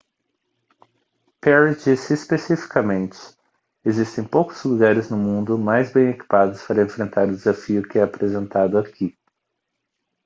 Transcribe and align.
perry 1.41 1.75
disse 1.75 2.11
especificamente 2.15 3.19
existem 3.85 4.23
poucos 4.27 4.63
lugares 4.63 5.11
no 5.11 5.15
mundo 5.15 5.59
mais 5.59 5.93
bem 5.93 6.09
equipados 6.09 6.63
para 6.63 6.81
enfrentar 6.81 7.27
o 7.27 7.35
desafio 7.35 7.87
que 7.87 7.99
é 7.99 8.01
apresentado 8.01 8.79
aqui 8.79 9.15